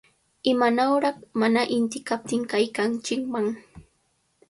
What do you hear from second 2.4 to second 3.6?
kaykanchikman!